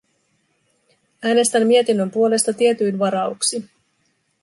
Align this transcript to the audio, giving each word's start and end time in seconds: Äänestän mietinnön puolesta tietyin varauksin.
Äänestän 1.23 1.67
mietinnön 1.67 2.11
puolesta 2.11 2.53
tietyin 2.53 2.99
varauksin. 2.99 3.69